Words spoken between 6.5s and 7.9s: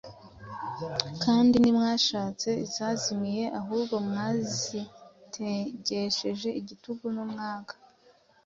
igitugu n’umwaga.